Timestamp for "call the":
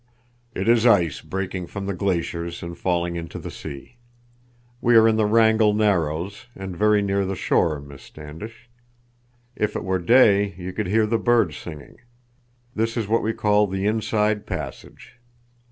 13.33-13.85